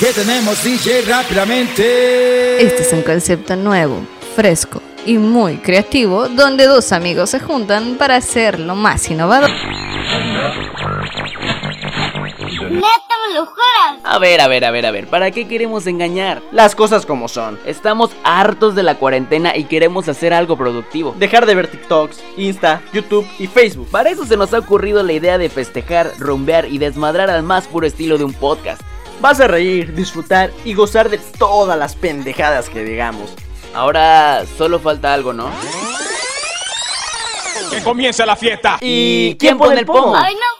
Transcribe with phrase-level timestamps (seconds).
[0.00, 1.02] ¿Qué tenemos, DJ?
[1.02, 2.64] Rápidamente.
[2.64, 4.00] Este es un concepto nuevo,
[4.34, 9.50] fresco y muy creativo, donde dos amigos se juntan para hacer lo más innovador.
[12.70, 14.00] Neta, me lo juras.
[14.02, 16.40] A ver, a ver, a ver, a ver, ¿para qué queremos engañar?
[16.50, 17.60] Las cosas como son.
[17.66, 21.14] Estamos hartos de la cuarentena y queremos hacer algo productivo.
[21.18, 23.90] Dejar de ver TikToks, Insta, YouTube y Facebook.
[23.90, 27.66] Para eso se nos ha ocurrido la idea de festejar, rumbear y desmadrar al más
[27.66, 28.80] puro estilo de un podcast.
[29.20, 33.34] Vas a reír, disfrutar y gozar de todas las pendejadas que digamos.
[33.74, 35.50] Ahora solo falta algo, ¿no?
[37.70, 38.78] ¡Que comience la fiesta!
[38.80, 40.16] ¿Y quién pone el pomo?
[40.16, 40.50] Ay, no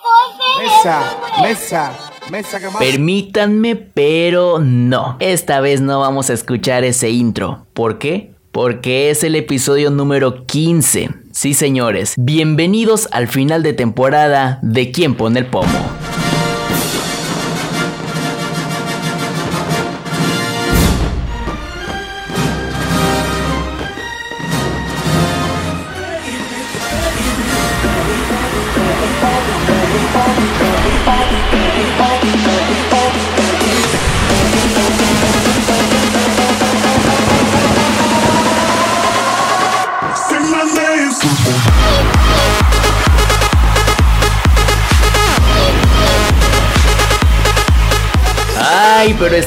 [0.63, 1.03] Mesa,
[1.43, 1.93] mesa,
[2.31, 2.77] mesa que más.
[2.77, 5.17] Permítanme, pero no.
[5.21, 7.67] Esta vez no vamos a escuchar ese intro.
[7.73, 8.35] ¿Por qué?
[8.53, 11.11] Porque es el episodio número 15.
[11.33, 12.15] Sí, señores.
[12.19, 15.79] Bienvenidos al final de temporada de ¿Quién pone el pomo?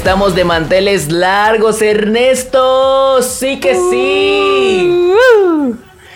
[0.04, 3.22] Estamos de manteles largos, Ernesto.
[3.22, 5.14] Sí que sí.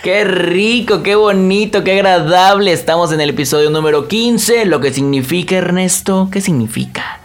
[0.04, 2.74] Qué rico, qué bonito, qué agradable.
[2.74, 4.66] Estamos en el episodio número 15.
[4.66, 7.22] Lo que significa, Ernesto, ¿qué significa?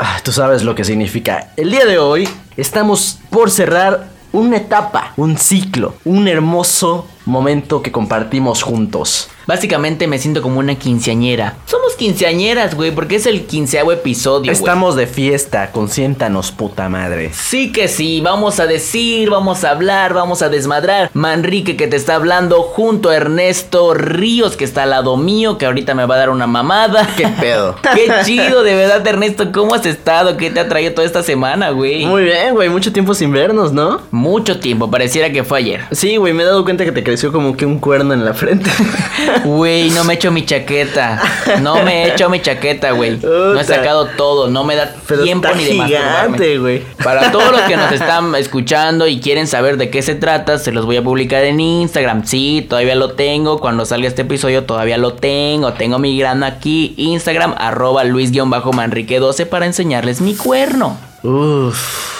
[0.00, 1.50] Ah, tú sabes lo que significa.
[1.58, 7.92] El día de hoy estamos por cerrar una etapa, un ciclo, un hermoso momento que
[7.92, 9.28] compartimos juntos.
[9.48, 11.56] Básicamente me siento como una quinceañera.
[11.64, 14.52] Somos quinceañeras, güey, porque es el quinceavo episodio.
[14.52, 17.30] Estamos de fiesta, consiéntanos, puta madre.
[17.32, 21.10] Sí que sí, vamos a decir, vamos a hablar, vamos a desmadrar.
[21.14, 25.64] Manrique que te está hablando junto a Ernesto Ríos que está al lado mío, que
[25.64, 27.08] ahorita me va a dar una mamada.
[27.16, 27.74] ¿Qué pedo?
[27.94, 30.36] Qué chido, de verdad, Ernesto, ¿cómo has estado?
[30.36, 32.04] ¿Qué te ha traído toda esta semana, güey?
[32.04, 34.02] Muy bien, güey, mucho tiempo sin vernos, ¿no?
[34.10, 35.84] Mucho tiempo, pareciera que fue ayer.
[35.90, 38.34] Sí, güey, me he dado cuenta que te creció como que un cuerno en la
[38.34, 38.70] frente.
[39.44, 41.20] Güey, no me he hecho mi chaqueta.
[41.60, 43.16] No me he hecho mi chaqueta, güey.
[43.18, 46.82] No he sacado todo, no me da Pero tiempo está ni de gigante, güey.
[47.02, 50.72] Para todos los que nos están escuchando y quieren saber de qué se trata, se
[50.72, 52.24] los voy a publicar en Instagram.
[52.26, 53.58] Sí, todavía lo tengo.
[53.60, 55.72] Cuando salga este episodio todavía lo tengo.
[55.72, 56.94] Tengo mi grano aquí.
[56.96, 60.96] Instagram, arroba luis-manrique12 para enseñarles mi cuerno.
[61.22, 62.16] Uf.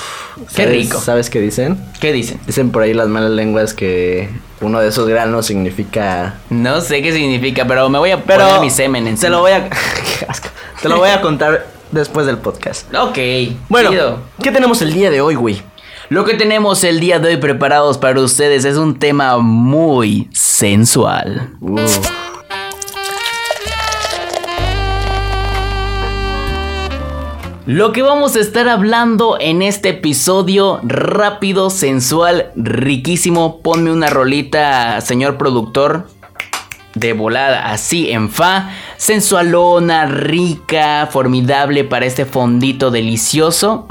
[0.55, 1.01] Qué ¿Sabes- rico.
[1.01, 1.79] ¿Sabes qué dicen?
[2.01, 2.39] ¿Qué dicen?
[2.47, 4.29] Dicen por ahí las malas lenguas que
[4.61, 6.35] uno de esos granos significa.
[6.51, 9.41] No sé qué significa, pero me voy a Pero poner mi semen en Te lo
[9.41, 9.69] voy a.
[10.19, 10.49] Qué asco.
[10.83, 12.93] Te lo voy a contar después del podcast.
[12.95, 13.19] Ok.
[13.69, 14.19] Bueno, chido.
[14.43, 15.63] ¿qué tenemos el día de hoy, güey?
[16.09, 21.51] Lo que tenemos el día de hoy preparados para ustedes es un tema muy sensual.
[21.61, 21.99] Uf.
[27.69, 33.61] Lo que vamos a estar hablando en este episodio rápido, sensual, riquísimo.
[33.61, 36.09] Ponme una rolita, señor productor.
[36.95, 38.71] De volada, así en fa.
[38.97, 43.87] Sensualona, rica, formidable para este fondito delicioso.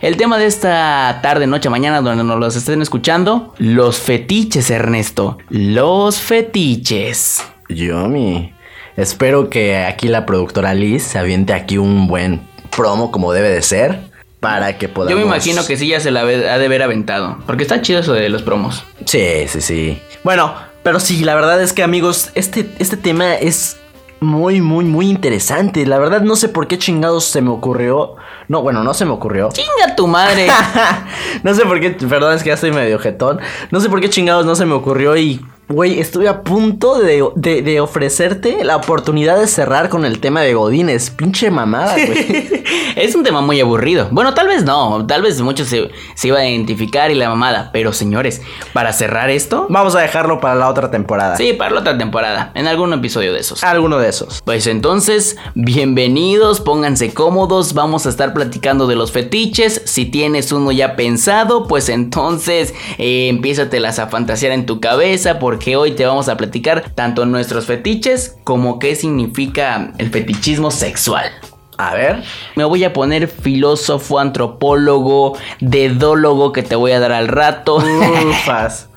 [0.00, 3.54] El tema de esta tarde, noche, mañana, donde nos los estén escuchando.
[3.58, 5.38] Los fetiches, Ernesto.
[5.48, 7.44] Los fetiches.
[7.68, 8.54] Yummy.
[8.96, 13.62] Espero que aquí la productora Liz se aviente aquí un buen promo como debe de
[13.62, 14.12] ser.
[14.40, 15.10] Para que podamos.
[15.10, 17.38] Yo me imagino que sí ya se la ha de haber aventado.
[17.46, 18.84] Porque está chido eso de los promos.
[19.06, 20.02] Sí, sí, sí.
[20.22, 23.78] Bueno, pero sí, la verdad es que amigos, este, este tema es
[24.20, 25.86] muy, muy, muy interesante.
[25.86, 28.16] La verdad no sé por qué chingados se me ocurrió.
[28.48, 29.50] No, bueno, no se me ocurrió.
[29.52, 30.48] ¡Chinga tu madre!
[31.42, 33.40] no sé por qué, perdón, es que ya estoy medio jetón.
[33.70, 37.24] No sé por qué chingados no se me ocurrió y, güey, estuve a punto de,
[37.36, 41.10] de- de ofrecerte la oportunidad de cerrar con el tema de Godines.
[41.10, 42.64] Pinche mamada, güey.
[42.96, 44.08] es un tema muy aburrido.
[44.10, 45.06] Bueno, tal vez no.
[45.06, 47.70] Tal vez muchos se, se iba a identificar y la mamada.
[47.72, 49.66] Pero señores, para cerrar esto.
[49.70, 51.36] Vamos a dejarlo para la otra temporada.
[51.36, 52.52] Sí, para la otra temporada.
[52.54, 53.64] En algún episodio de esos.
[53.64, 54.42] Alguno de esos.
[54.44, 59.82] Pues entonces, bienvenidos, pónganse cómodos, vamos a estar platicando de los fetiches.
[59.86, 65.76] Si tienes uno ya pensado, pues entonces eh, empiézatelas a fantasear en tu cabeza porque
[65.76, 71.30] hoy te vamos a platicar tanto nuestros fetiches como qué significa el fetichismo sexual.
[71.78, 72.24] A ver.
[72.56, 77.76] Me voy a poner filósofo, antropólogo, dedólogo que te voy a dar al rato.
[77.76, 78.88] Ufas.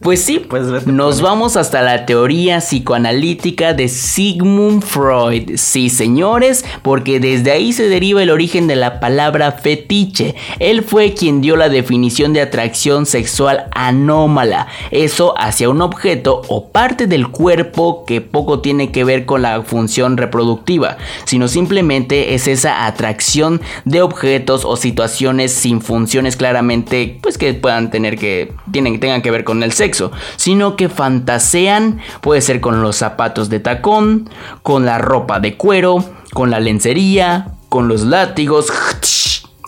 [0.00, 5.56] Pues sí, Pues nos vamos hasta la teoría psicoanalítica de Sigmund Freud.
[5.56, 10.34] Sí, señores, porque desde ahí se deriva el origen de la palabra fetiche.
[10.58, 14.68] Él fue quien dio la definición de atracción sexual anómala.
[14.90, 19.62] Eso hacia un objeto o parte del cuerpo que poco tiene que ver con la
[19.62, 27.38] función reproductiva, sino simplemente es esa atracción de objetos o situaciones sin funciones claramente pues
[27.38, 32.40] que puedan tener que tienen tengan que ver con el sexo, sino que fantasean, puede
[32.40, 34.28] ser con los zapatos de tacón,
[34.62, 38.66] con la ropa de cuero, con la lencería, con los látigos.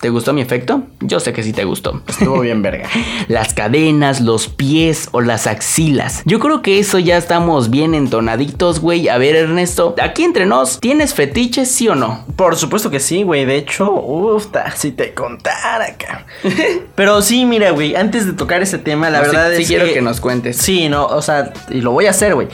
[0.00, 0.82] ¿Te gustó mi efecto?
[1.00, 2.00] Yo sé que sí te gustó.
[2.06, 2.88] Estuvo bien verga.
[3.28, 6.22] Las cadenas, los pies o las axilas.
[6.24, 9.08] Yo creo que eso ya estamos bien entonaditos, güey.
[9.08, 12.24] A ver, Ernesto, aquí entre nos, ¿tienes fetiches, sí o no?
[12.36, 13.44] Por supuesto que sí, güey.
[13.44, 14.46] De hecho, uff,
[14.76, 16.24] si te contara acá.
[16.94, 19.68] Pero sí, mira, güey, antes de tocar ese tema, la No, sí- verdad sí es
[19.68, 19.94] quiero que...
[19.94, 20.56] que nos cuentes.
[20.58, 22.48] Sí, no, o sea, y lo voy a hacer, güey.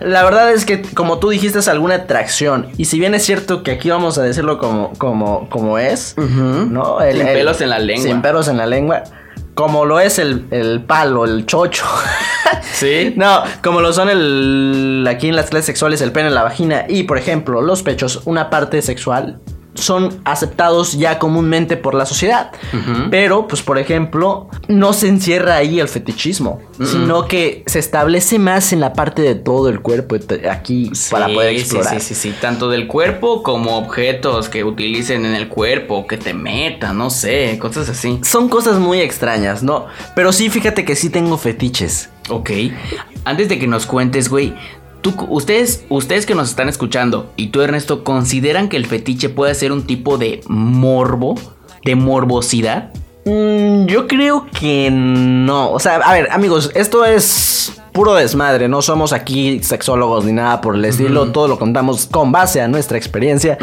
[0.00, 2.66] La verdad es que, como tú dijiste, es alguna atracción.
[2.76, 6.16] Y si bien es cierto que aquí vamos a decirlo como, como, como es,
[6.64, 7.00] ¿no?
[7.00, 8.04] El- Sin el- pelos en la lengua.
[8.04, 9.02] Sin pelos en la lengua.
[9.54, 11.84] Como lo es el, el palo, el chocho.
[12.72, 13.12] Sí.
[13.16, 17.04] No, como lo son el aquí en las clases sexuales el pene, la vagina y
[17.04, 19.38] por ejemplo los pechos, una parte sexual
[19.74, 22.52] son aceptados ya comúnmente por la sociedad.
[23.10, 28.72] Pero, pues, por ejemplo, no se encierra ahí el fetichismo, sino que se establece más
[28.72, 30.16] en la parte de todo el cuerpo
[30.50, 32.00] aquí para Sí, poder sí, explorar.
[32.00, 36.34] Sí, sí, sí, tanto del cuerpo como objetos que utilicen en el cuerpo, que te
[36.34, 38.20] metan, no sé, cosas así.
[38.22, 39.86] Son cosas muy extrañas, ¿no?
[40.14, 42.10] Pero sí, fíjate que sí tengo fetiches.
[42.30, 42.50] Ok.
[43.24, 44.54] Antes de que nos cuentes, güey,
[45.28, 49.72] ustedes, ustedes que nos están escuchando y tú, Ernesto, ¿consideran que el fetiche puede ser
[49.72, 51.34] un tipo de morbo?
[51.84, 52.92] ¿De morbosidad?
[53.24, 55.70] Mm, yo creo que no.
[55.70, 58.68] O sea, a ver, amigos, esto es puro desmadre.
[58.68, 61.30] No somos aquí sexólogos ni nada por el estilo.
[61.32, 63.56] Todo lo contamos con base a nuestra experiencia.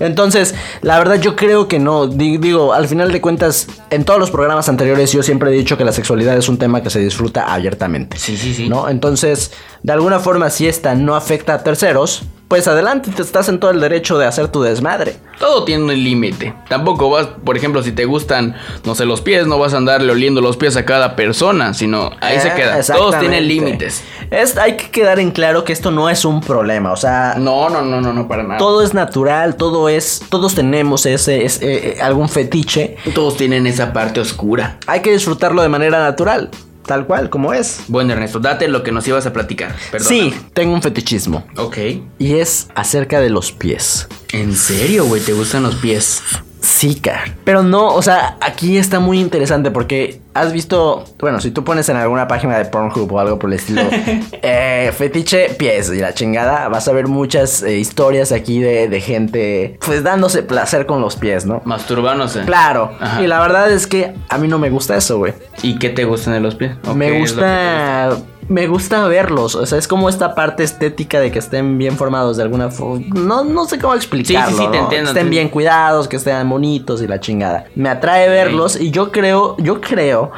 [0.00, 2.06] Entonces, la verdad, yo creo que no.
[2.08, 5.76] Di- Digo, al final de cuentas, en todos los programas anteriores, yo siempre he dicho
[5.76, 8.16] que la sexualidad es un tema que se disfruta abiertamente.
[8.18, 8.68] Sí, sí, sí.
[8.68, 8.88] ¿No?
[8.88, 9.52] Entonces,
[9.82, 13.70] de alguna forma, si esta no afecta a terceros, pues adelante, te estás en todo
[13.70, 15.16] el derecho de hacer tu desmadre.
[15.38, 16.54] Todo tiene un límite.
[16.68, 18.54] Tampoco vas, por ejemplo, si te gustan,
[18.84, 22.10] no sé, los pies, no vas a andarle oliendo los pies a cada persona, sino
[22.20, 22.80] ahí se Eh, queda.
[22.82, 24.04] Todos tienen límites.
[24.30, 26.92] Es, hay que quedar en claro que esto no es un problema.
[26.92, 28.58] O sea, No, no, no, no, no, para nada.
[28.58, 30.22] todo es natural, todo es.
[30.28, 32.96] Todos tenemos ese, ese, eh, algún fetiche.
[33.14, 34.78] Todos tienen esa parte oscura.
[34.86, 36.50] Hay que disfrutarlo de manera natural,
[36.86, 37.80] tal cual, como es.
[37.88, 39.74] Bueno, Ernesto, date lo que nos ibas a platicar.
[39.98, 41.46] Sí, tengo un fetichismo.
[41.56, 41.78] Ok.
[42.18, 44.08] Y es acerca de los pies.
[44.32, 45.22] ¿En serio, güey?
[45.22, 46.22] ¿Te gustan los pies?
[46.64, 47.24] Sí, cara.
[47.44, 51.90] Pero no, o sea, aquí está muy interesante porque has visto, bueno, si tú pones
[51.90, 53.82] en alguna página de Pornhub o algo por el estilo,
[54.42, 59.00] eh, fetiche pies y la chingada, vas a ver muchas eh, historias aquí de, de
[59.02, 61.60] gente, pues dándose placer con los pies, ¿no?
[61.66, 62.44] Masturbándose.
[62.44, 62.92] Claro.
[62.98, 63.22] Ajá.
[63.22, 65.34] Y la verdad es que a mí no me gusta eso, güey.
[65.62, 66.72] ¿Y qué te gustan de los pies?
[66.86, 68.16] ¿O qué Me lo gusta.
[68.48, 72.36] Me gusta verlos, o sea, es como esta parte estética de que estén bien formados
[72.36, 73.04] de alguna forma.
[73.14, 74.56] No, no sé cómo explicarlo.
[74.56, 74.82] sí, te ¿no?
[74.84, 77.64] entiendo, Que estén bien cuidados, que estén bonitos y la chingada.
[77.74, 80.32] Me atrae verlos y yo creo, yo creo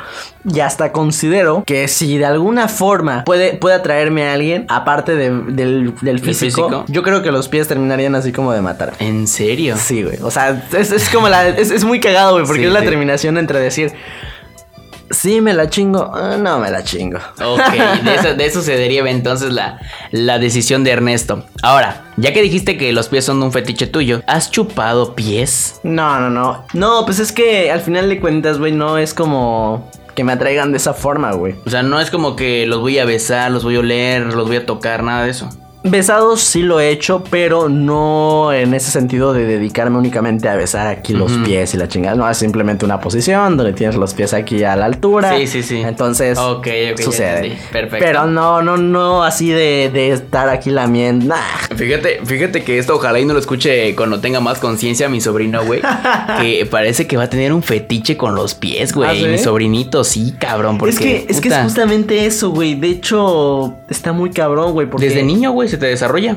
[0.48, 5.30] y hasta considero que si de alguna forma puede, puede atraerme a alguien, aparte de-
[5.30, 6.84] del, del físico, físico?
[6.86, 8.92] yo creo que los pies terminarían así como de matar.
[8.92, 9.74] te- ¿En serio?
[9.76, 10.18] Sí, güey.
[10.22, 11.48] O sea, es, es como la.
[11.48, 12.86] Es, es muy cagado, güey, porque Sí, es la sí.
[12.86, 13.92] terminación entre decir.
[15.10, 16.10] Sí, me la chingo.
[16.14, 17.18] ah, no, me la chingo.
[17.44, 17.72] Ok,
[18.04, 21.44] de eso, de eso se deriva entonces la, la decisión de Ernesto.
[21.62, 25.80] Ahora, ya que dijiste que los pies son un fetiche tuyo, ¿has chupado pies?
[25.82, 26.64] No, no, no.
[26.74, 30.72] No, pues es que al final de cuentas, güey, no es como que me atraigan
[30.72, 31.54] de esa forma, güey.
[31.66, 34.46] O sea, no es como que los voy a besar, los voy a oler, los
[34.48, 35.48] voy a tocar, nada de eso.
[35.90, 40.86] Besados sí lo he hecho, pero no en ese sentido de dedicarme únicamente a besar
[40.86, 42.16] aquí los pies y la chingada.
[42.16, 45.36] No, es simplemente una posición donde tienes los pies aquí a la altura.
[45.36, 45.80] Sí, sí, sí.
[45.80, 47.58] Entonces, Ok, ok, ya sucede.
[47.72, 48.04] Perfecto.
[48.04, 51.26] Pero no, no, no así de, de estar aquí lamiendo.
[51.26, 51.36] Nah.
[51.76, 55.64] Fíjate, fíjate que esto ojalá y no lo escuche cuando tenga más conciencia mi sobrino,
[55.64, 55.80] güey.
[56.40, 59.10] que parece que va a tener un fetiche con los pies, güey.
[59.10, 59.26] ¿Ah, sí?
[59.26, 60.78] Mi sobrinito, sí, cabrón.
[60.78, 62.74] Porque, es que, es que es justamente eso, güey.
[62.74, 64.88] De hecho, está muy cabrón, güey.
[64.88, 65.06] Porque...
[65.06, 66.36] Desde niño, güey, se te desarrolla.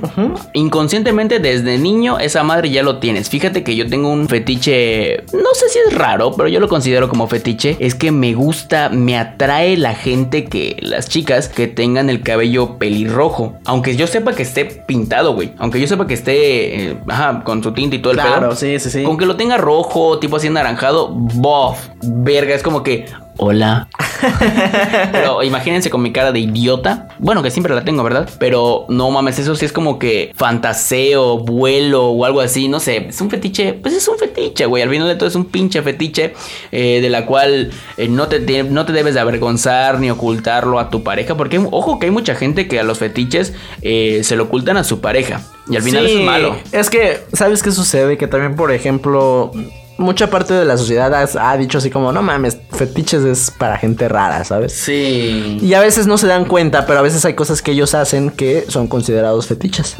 [0.53, 3.29] Inconscientemente, desde niño, esa madre ya lo tienes.
[3.29, 5.24] Fíjate que yo tengo un fetiche.
[5.34, 7.77] No sé si es raro, pero yo lo considero como fetiche.
[7.79, 10.77] Es que me gusta, me atrae la gente que.
[10.81, 13.55] Las chicas que tengan el cabello pelirrojo.
[13.65, 15.53] Aunque yo sepa que esté pintado, güey.
[15.58, 16.89] Aunque yo sepa que esté.
[16.89, 18.55] eh, ajá, con su tinta y todo el Claro, pedo.
[18.55, 19.03] sí, sí, sí.
[19.03, 23.05] Con que lo tenga rojo, tipo así anaranjado, bof, verga, es como que,
[23.41, 23.88] hola,
[25.12, 27.08] Pero imagínense con mi cara de idiota.
[27.19, 28.29] Bueno, que siempre la tengo, ¿verdad?
[28.39, 32.67] Pero no mames, eso sí es como que fantaseo, vuelo o algo así.
[32.67, 33.74] No sé, es un fetiche.
[33.74, 34.84] Pues es un fetiche, güey.
[34.84, 36.34] Al final de todo es un pinche fetiche
[36.72, 40.79] eh, de la cual eh, no, te, te- no te debes de avergonzar ni ocultarlo
[40.79, 41.36] a tu pareja.
[41.38, 44.84] Porque, ojo, que hay mucha gente que a los fetiches eh, se lo ocultan a
[44.84, 45.41] su pareja.
[45.69, 46.55] Y al final Sí, eso es malo.
[46.72, 48.17] Es que, ¿sabes qué sucede?
[48.17, 49.51] Que también, por ejemplo,
[50.00, 54.08] mucha parte de la sociedad ha, dicho así como, no mames, fetiches es para gente
[54.08, 54.74] rara, ¿sabes?
[54.74, 55.60] Sí.
[55.62, 58.32] Y a veces no se dan cuenta, pero a veces hay cosas que ellos hacen
[58.32, 59.96] que son considerados fetiches.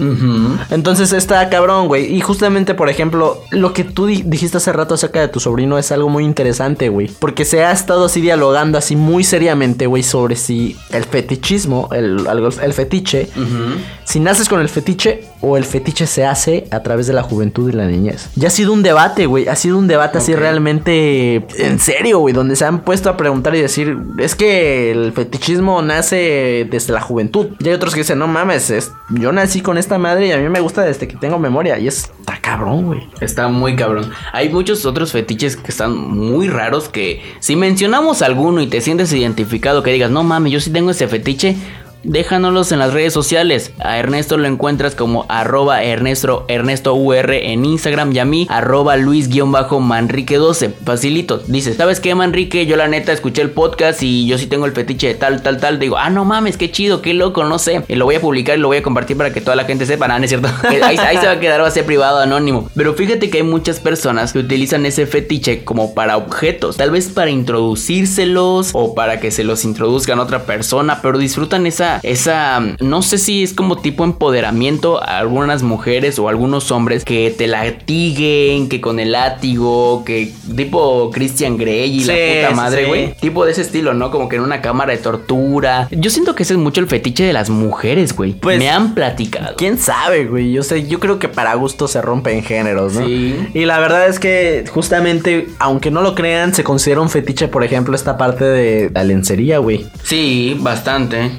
[0.70, 2.14] Entonces está cabrón, güey.
[2.16, 5.78] Y justamente, por ejemplo, lo que tú di- dijiste hace rato acerca de tu sobrino
[5.78, 7.10] es algo muy interesante, güey.
[7.20, 12.26] Porque se ha estado así dialogando así muy seriamente, güey, sobre si el fetichismo, el,
[12.62, 13.30] el fetiche,
[14.06, 17.70] si naces con el fetiche o el fetiche se hace a través de la juventud
[17.70, 18.30] y la niñez.
[18.36, 19.48] Ya ha sido un debate, güey.
[19.48, 22.34] Ha sido un debate así realmente en serio, güey.
[22.34, 27.02] Donde se han puesto a preguntar y decir, es que el fetichismo nace desde la
[27.02, 27.48] juventud.
[27.60, 30.38] Y hay otros que dicen, no mames, es, yo nací con esta madre y a
[30.38, 31.78] mí me gusta desde que tengo memoria.
[31.78, 33.10] Y es, está cabrón, güey.
[33.20, 34.10] Está muy cabrón.
[34.32, 39.12] Hay muchos otros fetiches que están muy raros que si mencionamos alguno y te sientes
[39.12, 41.58] identificado, que digas, no mames, yo sí tengo ese fetiche.
[42.04, 43.72] Déjanoslos en las redes sociales.
[43.80, 48.96] A Ernesto lo encuentras como arroba Ernesto, Ernesto UR en Instagram y a mí arroba
[48.96, 50.74] Luis-Manrique12.
[50.86, 51.40] Facilito.
[51.48, 52.66] Dices, ¿sabes qué, Manrique?
[52.66, 55.60] Yo la neta escuché el podcast y yo sí tengo el fetiche de tal, tal,
[55.60, 55.80] tal.
[55.80, 57.84] Digo, ah, no mames, qué chido, qué loco, no sé.
[57.88, 59.86] Y lo voy a publicar y lo voy a compartir para que toda la gente
[59.86, 60.08] sepa.
[60.08, 60.50] Nada, no es cierto.
[60.68, 62.70] ahí, ahí se va a quedar, va a ser privado, anónimo.
[62.76, 66.78] Pero fíjate que hay muchas personas que utilizan ese fetiche como para objetos.
[66.78, 71.02] Tal vez para introducírselos o para que se los introduzcan a otra persona.
[71.02, 76.30] Pero disfrutan esa, esa, no sé si es como tipo empoderamiento a algunas mujeres o
[76.30, 82.14] algunos hombres que te latiguen, que con el látigo, que tipo Christian Grey y la
[82.14, 82.88] Sí, puta sí, madre, sí.
[82.88, 83.14] güey.
[83.20, 84.12] Tipo de ese estilo, ¿no?
[84.12, 85.88] Como que en una cámara de tortura.
[85.92, 88.34] Yo siento que ese es mucho el fetiche de las mujeres, güey.
[88.34, 89.56] Pues, Me han platicado.
[89.58, 90.52] ¿Quién sabe, güey?
[90.52, 93.06] Yo sé, yo creo que para gusto se rompen géneros, ¿no?
[93.06, 93.36] Sí.
[93.54, 97.64] Y la verdad es que justamente, aunque no lo crean, se considera un fetiche, por
[97.64, 99.86] ejemplo, esta parte de la lencería, güey.
[100.04, 101.32] Sí, bastante.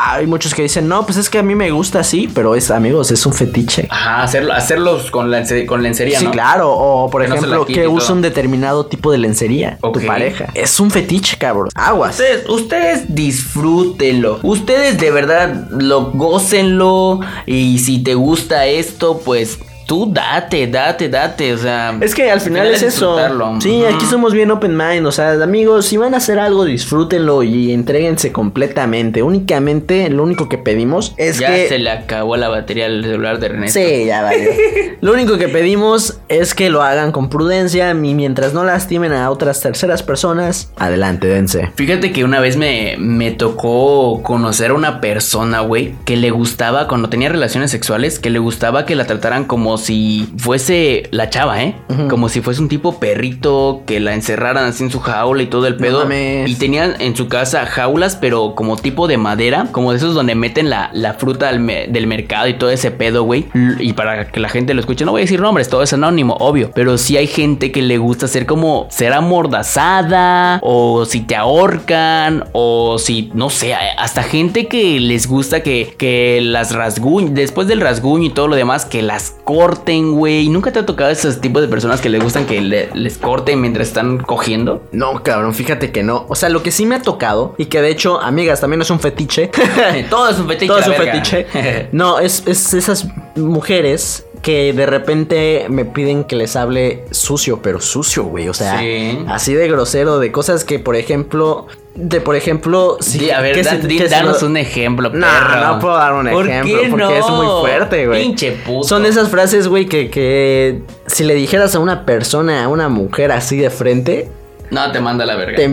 [0.00, 2.70] Hay muchos que dicen, no, pues es que a mí me gusta así, pero es,
[2.70, 3.88] amigos, es un fetiche.
[3.90, 5.28] Ajá, hacerlo, hacerlos con,
[5.66, 6.30] con lencería, Sí, ¿no?
[6.30, 6.70] claro.
[6.72, 9.98] O, por Que ejemplo, que usa un determinado tipo de lencería Ok.
[9.98, 10.46] tu pareja.
[10.54, 11.68] Es un fetiche, cabrón.
[11.74, 12.12] Aguas.
[12.12, 14.38] Ustedes, ustedes disfrútenlo.
[14.44, 17.20] Ustedes de verdad lo gócenlo.
[17.46, 21.54] Y si te gusta esto, pues tú date, date, date.
[21.54, 23.16] O sea, Es que al final es eso.
[23.60, 25.06] Sí, aquí somos bien open mind.
[25.06, 29.22] O sea, amigos, si van a hacer algo, disfrútenlo y entréguense completamente.
[29.22, 31.68] Únicamente, lo único que pedimos es ya que.
[31.68, 33.80] se le acabó la batería al celular de Ernesto.
[33.80, 34.50] Sí, ya valió.
[35.00, 39.30] Lo único que pedimos es que lo hagan con prudencia y mientras no lastimen a
[39.30, 41.70] otras terceras personas, adelante, dense.
[41.76, 46.88] Fíjate que una vez me, me tocó conocer a una persona, güey, que le gustaba,
[46.88, 51.62] cuando tenía relaciones sexuales, que le gustaba que la trataran como si fuese la chava,
[51.62, 51.74] ¿eh?
[52.08, 55.66] Como si fuese un tipo perrito, que la encerraran así en su jaula y todo
[55.66, 56.00] el pedo.
[56.48, 60.34] y tenían en su casa jaulas, pero como tipo de madera, como de esos donde
[60.34, 63.46] meten la, la fruta del, me- del mercado y todo ese pedo, güey.
[63.78, 66.36] Y para que la gente lo escuche, no voy a decir nombres, todo es anónimo,
[66.40, 66.70] obvio.
[66.74, 72.44] Pero sí hay gente que le gusta ser como ser amordazada, o si te ahorcan,
[72.52, 77.80] o si, no sé, hasta gente que les gusta que, que las rasguñen, después del
[77.80, 80.48] rasguño y todo lo demás, que las corten, güey.
[80.48, 83.60] ¿Nunca te ha tocado esos tipos de personas que les gustan que le- les corten
[83.60, 84.82] mientras están cogiendo?
[84.92, 86.26] No, cabrón, fíjate que no.
[86.28, 88.90] O sea, lo que sí me ha tocado, y que de hecho, amigas, también es
[88.90, 89.50] un fetiche.
[90.10, 90.66] Todo es un fetiche.
[90.68, 91.12] Todo es un verga.
[91.12, 91.46] fetiche.
[91.92, 93.06] No, es, es esas
[93.36, 98.48] mujeres que de repente me piden que les hable sucio, pero sucio, güey.
[98.48, 99.18] O sea, Sí.
[99.28, 103.62] así de grosero, de cosas que, por ejemplo, de por ejemplo, si Sí, a ver,
[103.64, 105.60] da- si- danos lo- un ejemplo, No, perro.
[105.66, 107.10] no puedo dar un ¿Por ejemplo qué porque no?
[107.10, 108.22] es muy fuerte, güey.
[108.22, 108.86] Pinche puto.
[108.86, 113.32] Son esas frases, güey, que, que si le dijeras a una persona, a una mujer
[113.32, 114.28] así de frente,
[114.70, 115.56] No, te manda la verga.
[115.56, 115.68] te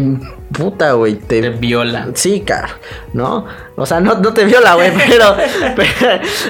[0.52, 2.08] puta, güey, te, Te viola.
[2.14, 2.68] Sí, caro,
[3.14, 3.46] ¿no?
[3.78, 5.36] O sea, no, no te viola, güey, pero,
[5.76, 5.90] pero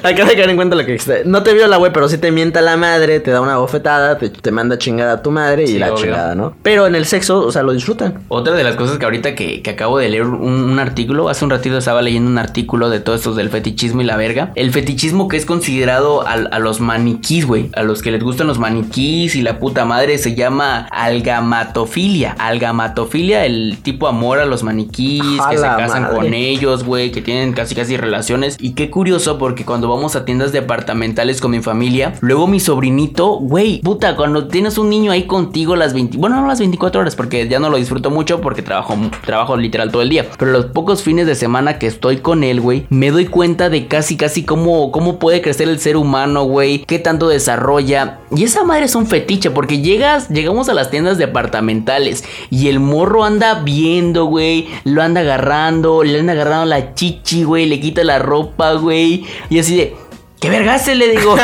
[0.04, 0.98] acá de caer en cuenta lo que.
[1.26, 4.30] No te viola, güey, pero sí te mienta la madre, te da una bofetada, te,
[4.30, 6.04] te manda chingada a tu madre y la obvio.
[6.04, 6.56] chingada, ¿no?
[6.62, 8.20] Pero en el sexo, o sea, lo disfrutan.
[8.28, 11.44] Otra de las cosas que ahorita que, que acabo de leer un, un artículo, hace
[11.44, 14.52] un ratito estaba leyendo un artículo de todo esto del fetichismo y la verga.
[14.56, 17.70] El fetichismo que es considerado al- a, los maniquís, güey.
[17.76, 22.36] A los que les gustan los maniquís y la puta madre se llama algamatofilia.
[22.38, 26.16] Algamatofilia, el tipo amor a los maniquís, A que se casan madre.
[26.18, 28.58] con ellos, güey, que tienen casi casi relaciones.
[28.60, 33.38] Y qué curioso porque cuando vamos a tiendas departamentales con mi familia, luego mi sobrinito,
[33.38, 37.16] güey, puta, cuando tienes un niño ahí contigo las 20, bueno, no las 24 horas
[37.16, 40.66] porque ya no lo disfruto mucho porque trabajo trabajo literal todo el día, pero los
[40.66, 44.44] pocos fines de semana que estoy con él, güey, me doy cuenta de casi casi
[44.44, 48.20] cómo cómo puede crecer el ser humano, güey, qué tanto desarrolla.
[48.36, 52.80] Y esa madre es un fetiche porque llegas llegamos a las tiendas departamentales y el
[52.80, 58.04] morro anda viendo, güey, lo anda agarrando, le anda agarrando la chichi, güey, le quita
[58.04, 59.96] la ropa, güey, y así de
[60.40, 61.36] ¿Qué verga se le digo?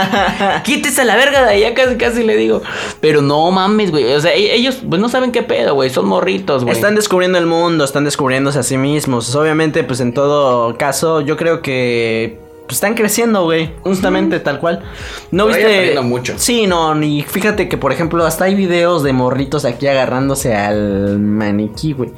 [0.64, 2.62] Quítese la verga de allá, casi casi le digo.
[3.00, 4.04] Pero no mames, güey.
[4.14, 5.90] O sea, e- ellos pues no saben qué pedo, güey.
[5.90, 6.74] Son morritos, güey.
[6.74, 9.34] Están descubriendo el mundo, están descubriéndose a sí mismos.
[9.34, 13.70] Obviamente, pues en todo caso, yo creo que pues, están creciendo, güey.
[13.82, 14.82] Justamente tal cual.
[15.30, 16.00] ¿No Pero viste?
[16.02, 16.34] mucho.
[16.36, 21.18] Sí, no, ni fíjate que, por ejemplo, hasta hay videos de morritos aquí agarrándose al
[21.18, 22.10] maniquí, güey.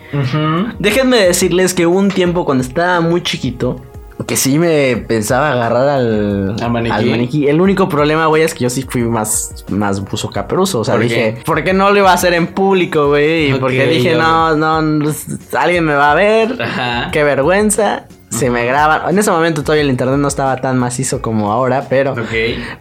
[0.78, 3.80] Déjenme decirles que hubo un tiempo cuando estaba muy chiquito.
[4.26, 6.70] Que sí me pensaba agarrar al, Al
[7.06, 7.48] maniquí.
[7.48, 10.80] El único problema, güey, es que yo sí fui más, más buzo caperuso.
[10.80, 11.42] O sea, ¿Por dije, qué?
[11.42, 13.48] ¿por qué no lo iba a hacer en público, güey?
[13.48, 15.10] Y Ok, porque dije, no, no, no,
[15.58, 16.60] alguien me va a ver.
[16.60, 17.08] Ajá.
[17.12, 18.06] Qué vergüenza.
[18.30, 19.10] Se me graban.
[19.10, 22.12] En ese momento todavía el internet no estaba tan macizo como ahora, pero.
[22.12, 22.32] Ok.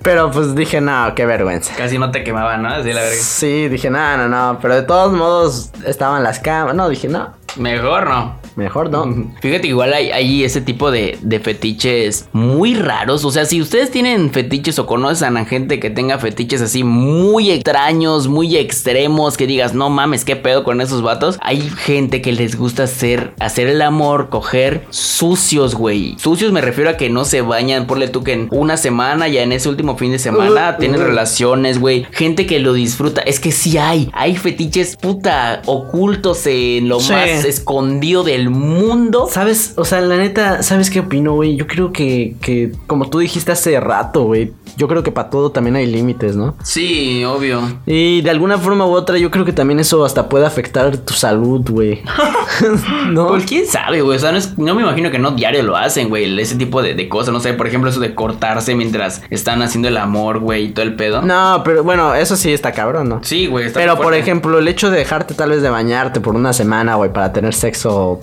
[0.01, 1.73] Pero pues dije, no, qué vergüenza.
[1.75, 2.69] Casi no te quemaban, ¿no?
[2.69, 3.17] Así la verga.
[3.19, 4.59] Sí, dije, no, no, no.
[4.61, 6.75] Pero de todos modos estaban las cámaras.
[6.75, 8.35] No, dije, no, Mejor no.
[8.59, 9.05] Mejor no.
[9.41, 13.25] Fíjate, igual hay, hay ese tipo de, de fetiches muy raros.
[13.25, 17.49] O sea, si ustedes tienen fetiches o conocen a gente que tenga fetiches así muy
[17.51, 21.37] extraños, muy extremos, que digas, no mames, qué pedo con esos vatos.
[21.41, 26.15] Hay gente que les gusta hacer, hacer el amor, coger sucios, güey.
[26.19, 27.87] Sucios me refiero a que no se bañan.
[27.87, 31.01] Ponle tú que en una semana, ya en ese último fin de semana, Uh, tienen
[31.01, 31.05] uh.
[31.05, 32.05] relaciones, güey.
[32.11, 33.21] Gente que lo disfruta.
[33.21, 34.09] Es que sí hay.
[34.13, 37.11] Hay fetiches, puta, ocultos en lo Sí.
[37.13, 39.27] más escondido del mundo.
[39.29, 39.73] ¿Sabes?
[39.77, 41.55] O sea, la neta, ¿sabes qué opino, güey?
[41.55, 45.51] Yo creo que, que, como tú dijiste hace rato, güey, yo creo que para todo
[45.51, 46.55] también hay límites, ¿no?
[46.63, 47.61] Sí, obvio.
[47.85, 51.13] Y de alguna forma u otra, yo creo que también eso hasta puede afectar tu
[51.13, 52.01] salud, güey.
[53.09, 53.27] ¿No?
[53.29, 54.17] Pues quién sabe, güey.
[54.17, 56.39] O sea, no, es- no me imagino que no diario lo hacen, güey.
[56.39, 57.33] Ese tipo de, de cosas.
[57.33, 60.83] No sé, por ejemplo, eso de cortarse mientras están haciendo el amor, güey, y todo
[60.83, 61.21] el pedo.
[61.21, 63.19] No, pero bueno, eso sí está cabrón, ¿no?
[63.23, 63.65] Sí, güey.
[63.67, 66.95] está Pero por ejemplo, el hecho de dejarte tal vez de bañarte por una semana,
[66.95, 68.19] güey, para tener sexo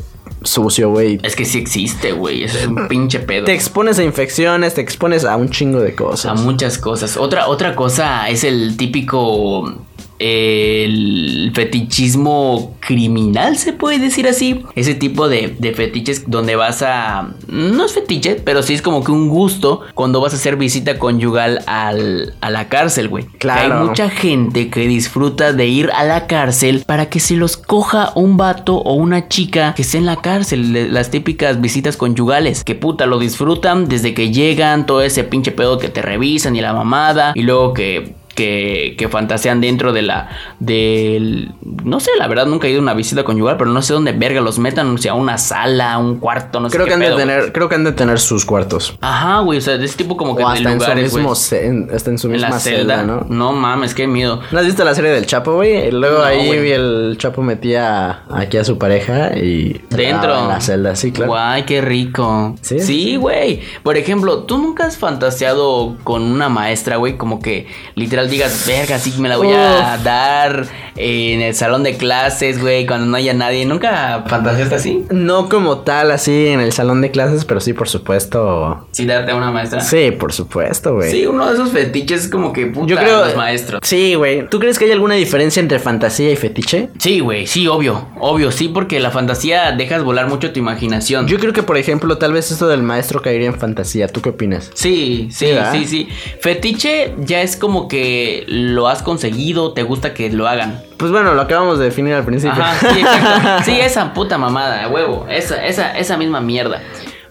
[0.46, 1.18] sucio, güey.
[1.22, 2.44] Es que sí existe, güey.
[2.44, 3.44] Es un pinche pedo.
[3.44, 6.32] Te expones a infecciones, te expones a un chingo de cosas.
[6.38, 7.16] A muchas cosas.
[7.16, 9.78] Otra, otra cosa es el típico.
[10.18, 14.64] El fetichismo criminal, se puede decir así.
[14.74, 17.34] Ese tipo de, de fetiches donde vas a.
[17.48, 20.98] No es fetiche, pero sí es como que un gusto cuando vas a hacer visita
[20.98, 23.24] conyugal al, a la cárcel, güey.
[23.38, 23.80] Claro.
[23.80, 28.12] Hay mucha gente que disfruta de ir a la cárcel para que se los coja
[28.14, 30.92] un vato o una chica que esté en la cárcel.
[30.92, 32.64] Las típicas visitas conyugales.
[32.64, 36.60] Que puta, lo disfrutan desde que llegan, todo ese pinche pedo que te revisan y
[36.60, 37.32] la mamada.
[37.34, 38.15] Y luego que.
[38.36, 40.28] Que, que fantasean dentro de la.
[40.60, 41.52] Del.
[41.84, 44.12] No sé, la verdad nunca he ido a una visita conyugal, pero no sé dónde
[44.12, 44.94] verga los metan.
[44.94, 47.26] O sea, una sala, un cuarto, no sé Creo qué que han pedo, güey.
[47.26, 48.94] tener, creo que han de tener sus cuartos.
[49.00, 49.58] Ajá, güey.
[49.58, 51.90] O sea, de ese tipo como que O de hasta en su lugares, mismo en-
[51.94, 53.26] hasta en su En misma la celda, celda, ¿no?
[53.28, 54.40] No mames, qué miedo.
[54.50, 55.90] ¿No has visto la serie del Chapo, güey?
[55.90, 56.72] Luego No, ahí güey.
[56.72, 59.80] el Chapo metía aquí a su pareja y...
[59.88, 60.38] Dentro.
[60.38, 61.32] En la celda, sí, claro.
[61.32, 62.54] Guay, qué rico.
[62.60, 62.80] Sí.
[62.80, 63.62] Sí, güey.
[63.82, 67.16] Por ejemplo, ¿tú nunca has fantaseado con una maestra, güey?
[67.16, 71.96] Como que literal digas, verga, sí me la voy a dar en el salón de
[71.96, 73.64] clases, güey, cuando no haya nadie.
[73.66, 75.04] ¿Nunca fantaseaste así?
[75.10, 78.86] No como tal, así en el salón de clases, pero sí, por supuesto.
[78.92, 79.80] Sí, darte a una maestra.
[79.80, 81.10] Sí, por supuesto, güey.
[81.10, 83.24] Sí, uno de esos fetiches es como que puta Yo creo...
[83.24, 83.80] los maestros.
[83.84, 84.48] Sí, güey.
[84.48, 86.88] ¿Tú crees que hay alguna diferencia entre fantasía y fetiche?
[86.98, 88.08] Sí, güey, sí, obvio.
[88.18, 91.26] Obvio, sí, porque la fantasía dejas volar mucho tu imaginación.
[91.26, 94.08] Yo creo que, por ejemplo, tal vez esto del maestro caería en fantasía.
[94.08, 94.70] ¿Tú qué opinas?
[94.74, 96.08] Sí, sí, sí, sí.
[96.40, 98.15] Fetiche ya es como que
[98.46, 100.82] lo has conseguido, te gusta que lo hagan.
[100.96, 102.62] Pues bueno, lo acabamos de definir al principio.
[102.62, 103.64] Ajá, sí, exacto.
[103.64, 105.26] Sí, esa puta mamada, huevo.
[105.28, 106.82] Esa, esa, esa misma mierda.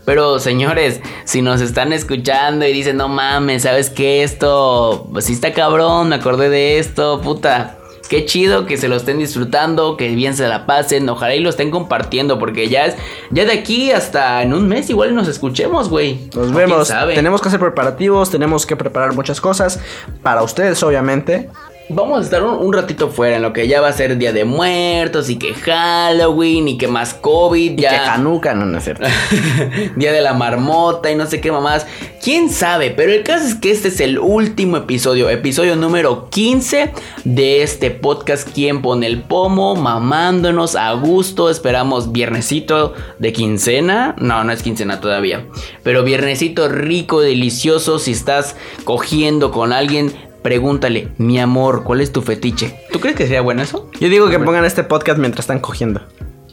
[0.05, 4.23] Pero señores, si nos están escuchando y dicen, no mames, ¿sabes qué?
[4.23, 7.77] Esto, pues sí está cabrón, me acordé de esto, puta.
[8.09, 11.49] Qué chido que se lo estén disfrutando, que bien se la pasen, ojalá y lo
[11.49, 12.95] estén compartiendo, porque ya es,
[13.31, 16.29] ya de aquí hasta en un mes igual nos escuchemos, güey.
[16.35, 16.93] Nos vemos.
[17.13, 19.79] Tenemos que hacer preparativos, tenemos que preparar muchas cosas
[20.21, 21.49] para ustedes, obviamente.
[21.89, 24.33] Vamos a estar un, un ratito fuera en lo que ya va a ser Día
[24.33, 27.71] de Muertos y que Halloween y que más COVID.
[27.77, 27.89] Y ya.
[27.89, 29.05] que Hanukkah, no, no es cierto.
[29.95, 31.85] Día de la marmota y no sé qué mamás.
[32.23, 32.89] ¿Quién sabe?
[32.89, 36.91] Pero el caso es que este es el último episodio, episodio número 15
[37.23, 39.75] de este podcast ¿Quién pone el pomo?
[39.75, 41.49] Mamándonos a gusto.
[41.49, 44.15] Esperamos viernesito de quincena.
[44.17, 45.45] No, no es quincena todavía.
[45.83, 47.99] Pero viernesito rico, delicioso.
[47.99, 50.13] Si estás cogiendo con alguien,
[50.45, 52.79] pregúntale, mi amor, ¿cuál es tu fetiche?
[52.91, 53.89] ¿Tú crees que sería bueno eso?
[53.99, 56.03] Yo digo que pongan este podcast mientras están cogiendo.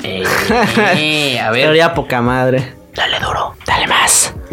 [0.02, 0.24] Eh,
[0.96, 1.66] eh, a ver.
[1.66, 2.72] Sería poca madre.
[2.94, 3.54] Dale duro.
[3.66, 4.32] Dale más.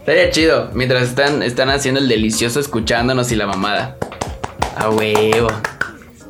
[0.00, 0.70] Estaría chido.
[0.74, 3.96] Mientras están, están haciendo el delicioso escuchándonos y la mamada.
[4.74, 5.46] A huevo.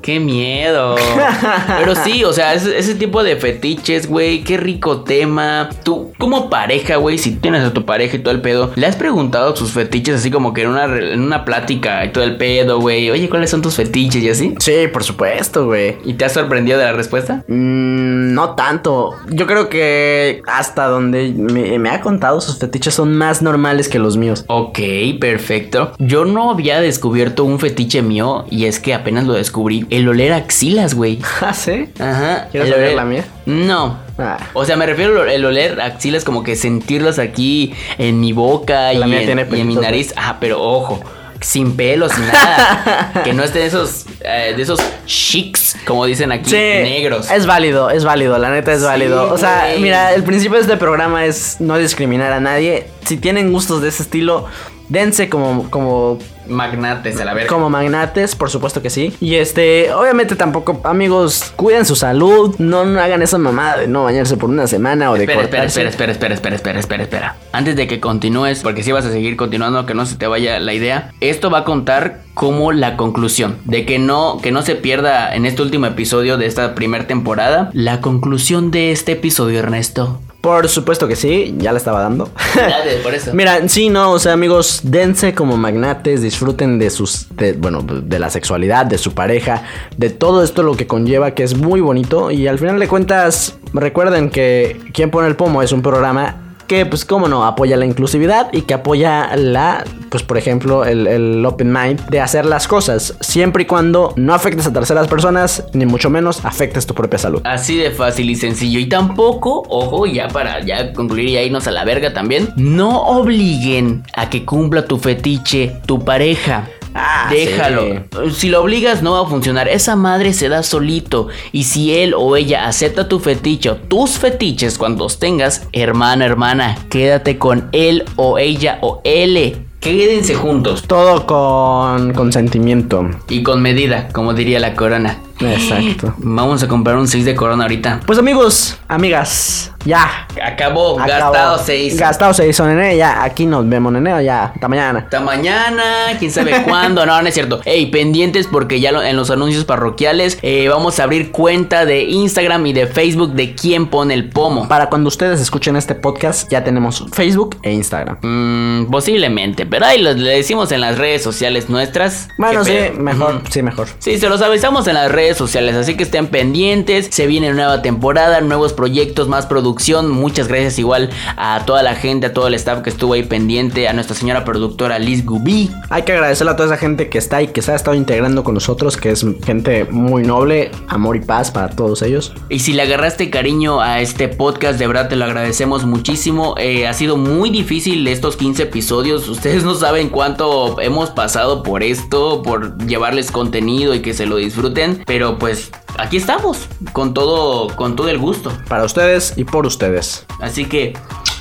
[0.02, 0.96] Qué miedo.
[1.78, 4.42] Pero sí, o sea, ese, ese tipo de fetiches, güey.
[4.42, 5.70] Qué rico tema.
[5.84, 8.96] Tú, como pareja, güey, si tienes a tu pareja y todo el pedo, ¿le has
[8.96, 12.80] preguntado sus fetiches así como que en una, en una plática y todo el pedo,
[12.80, 13.10] güey?
[13.10, 14.54] Oye, ¿cuáles son tus fetiches y así?
[14.58, 15.96] Sí, por supuesto, güey.
[16.04, 17.44] ¿Y te has sorprendido de la respuesta?
[17.46, 19.14] Mm, no tanto.
[19.30, 24.00] Yo creo que hasta donde me, me ha contado sus fetiches son más normales que
[24.00, 24.44] los míos.
[24.48, 24.80] Ok,
[25.20, 25.92] perfecto.
[25.98, 29.86] Yo no había descubierto un fetiche mío y es que apenas lo descubrí.
[29.96, 31.18] El oler axilas, güey.
[31.40, 31.88] ¿Ah, sí?
[31.98, 32.48] Ajá.
[32.50, 33.24] ¿Quieres el oler oler- la mía?
[33.46, 33.98] No.
[34.18, 34.38] Ah.
[34.54, 39.06] O sea, me refiero al oler axilas como que sentirlas aquí en mi boca La
[39.06, 40.14] y, mía en, tiene y en mi nariz.
[40.16, 41.00] Ah, pero ojo.
[41.40, 43.20] Sin pelos, sin nada.
[43.24, 47.28] que no estén esos, eh, de esos chics, como dicen aquí, Sí, negros.
[47.32, 49.32] Es válido, es válido, la neta es Sí, válido.
[49.32, 49.80] O sea, güey.
[49.82, 52.86] mira, el principio de este programa es no discriminar a nadie.
[53.04, 54.46] Si tienen gustos de ese estilo,
[54.88, 56.18] dense como, como,
[56.52, 57.48] Magnates a la verga.
[57.48, 59.14] como magnates, por supuesto que sí.
[59.20, 62.54] Y este, obviamente tampoco, amigos, cuiden su salud.
[62.58, 65.66] No, no hagan esa mamada de no bañarse por una semana o de Espera, cortarse.
[65.86, 67.36] espera, espera, espera, espera, espera, espera, espera.
[67.52, 70.58] Antes de que continúes, porque si vas a seguir continuando, que no se te vaya
[70.60, 74.74] la idea, esto va a contar como la conclusión, de que no, que no se
[74.74, 80.20] pierda en este último episodio de esta primera temporada, la conclusión de este episodio, Ernesto.
[80.42, 82.28] Por supuesto que sí, ya la estaba dando.
[82.56, 83.30] Dale, por eso.
[83.34, 88.18] Mira, sí, no, o sea, amigos, dense como magnates, disfruten de sus, de, bueno, de
[88.18, 89.62] la sexualidad, de su pareja,
[89.96, 92.32] de todo esto lo que conlleva, que es muy bonito.
[92.32, 96.86] Y al final de cuentas, recuerden que Quien pone el pomo es un programa que,
[96.86, 101.72] pues, cómo no, apoya la inclusividad y que apoya la, pues, por ejemplo, el, open
[101.72, 106.10] mind de hacer las cosas, siempre y cuando no afectes a terceras personas, ni mucho
[106.10, 107.40] menos afectes tu propia salud.
[107.44, 108.78] Así de fácil y sencillo.
[108.78, 114.04] Y tampoco, ojo, ya para ya concluir y irnos a la verga también, no obliguen
[114.14, 116.68] a que cumpla tu fetiche, tu pareja.
[116.94, 118.04] Ah, Déjalo.
[118.32, 119.68] Si lo obligas no va a funcionar.
[119.68, 121.28] Esa madre se da solito.
[121.52, 126.24] Y si él o ella acepta tu fetiche o tus fetiches cuando los tengas, hermana,
[126.26, 129.66] hermana, quédate con él o ella o él.
[129.82, 130.84] Quédense juntos.
[130.86, 133.10] Todo con consentimiento.
[133.28, 135.18] Y con medida, como diría la corona.
[135.40, 136.14] Exacto.
[136.18, 137.98] Vamos a comprar un 6 de corona ahorita.
[138.06, 140.26] Pues amigos, amigas, ya.
[140.42, 141.32] Acabó, acabó.
[141.32, 141.96] gastado 6.
[141.98, 142.96] Gastado se hizo, nene.
[142.96, 144.24] Ya, aquí nos vemos, nene.
[144.24, 145.00] Ya, hasta mañana.
[145.00, 145.82] Hasta mañana,
[146.18, 147.04] quién sabe cuándo.
[147.06, 147.60] No, no es cierto.
[147.64, 152.02] Ey, pendientes porque ya lo- en los anuncios parroquiales eh, vamos a abrir cuenta de
[152.04, 154.68] Instagram y de Facebook de quién pone el pomo.
[154.68, 158.18] Para cuando ustedes escuchen este podcast, ya tenemos Facebook e Instagram.
[158.22, 162.28] Mm, posiblemente, pero ahí lo- le decimos en las redes sociales nuestras.
[162.38, 163.88] Bueno, ¿Qué sí, mejor, sí, mejor.
[163.98, 167.08] Sí, se los avisamos en las redes sociales, así que estén pendientes.
[167.10, 170.10] Se viene nueva temporada, nuevos proyectos, más producción.
[170.10, 173.88] Muchas gracias igual a toda la gente, a todo el staff que estuvo ahí pendiente,
[173.88, 175.70] a nuestra señora productora Liz Gubi.
[175.88, 178.44] Hay que agradecerle a toda esa gente que está y que se ha estado integrando
[178.44, 182.34] con nosotros, que es gente muy noble, amor y paz para todos ellos.
[182.50, 186.54] Y si le agarraste cariño a este podcast, de verdad te lo agradecemos muchísimo.
[186.58, 189.26] Eh, ha sido muy difícil estos 15 episodios.
[189.28, 194.36] Ustedes no saben cuánto hemos pasado por esto, por llevarles contenido y que se lo
[194.36, 195.02] disfruten.
[195.06, 198.52] Pero pues aquí estamos, con todo, con todo el gusto.
[198.68, 200.26] Para ustedes y por ustedes.
[200.40, 200.94] Así que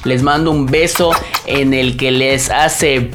[0.03, 1.11] les mando un beso
[1.45, 3.11] en el que les hace...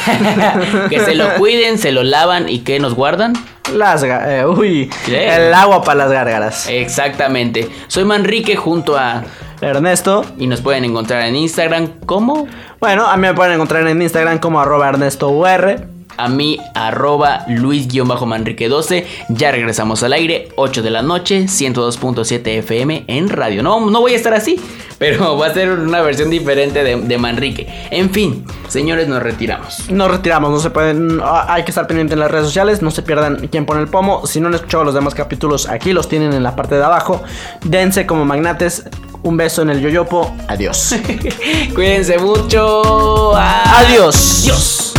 [0.88, 3.34] que se lo cuiden, se lo lavan y que nos guardan.
[3.74, 6.68] Las eh, uy, el agua para las gárgaras.
[6.68, 7.68] Exactamente.
[7.88, 9.24] Soy Manrique junto a...
[9.60, 10.24] Ernesto.
[10.38, 12.48] Y nos pueden encontrar en Instagram como
[12.80, 15.99] Bueno, a mí me pueden encontrar en Instagram como arroba Ernesto UR.
[16.24, 19.04] A mí arroba Luis-Manrique12.
[19.28, 23.62] Ya regresamos al aire, 8 de la noche, 102.7 FM en radio.
[23.62, 24.60] No, no voy a estar así,
[24.98, 27.66] pero va a ser una versión diferente de, de Manrique.
[27.90, 29.90] En fin, señores, nos retiramos.
[29.90, 31.20] Nos retiramos, no se pueden.
[31.22, 32.82] ah, Hay que estar pendiente en las redes sociales.
[32.82, 34.26] No se pierdan quién pone el pomo.
[34.26, 37.22] Si no han escuchado los demás capítulos, aquí los tienen en la parte de abajo.
[37.64, 38.84] Dense como magnates.
[39.22, 40.34] Un beso en el yoyopo.
[40.48, 40.94] Adiós.
[41.74, 43.36] Cuídense mucho.
[43.36, 44.44] Adiós.
[44.44, 44.89] Adiós.